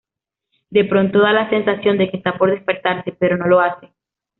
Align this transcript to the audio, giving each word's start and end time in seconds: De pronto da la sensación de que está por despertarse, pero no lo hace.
De 0.71 0.83
pronto 0.85 1.19
da 1.19 1.31
la 1.31 1.47
sensación 1.51 1.99
de 1.99 2.09
que 2.09 2.17
está 2.17 2.35
por 2.35 2.49
despertarse, 2.49 3.11
pero 3.11 3.37
no 3.37 3.45
lo 3.45 3.59
hace. 3.59 3.93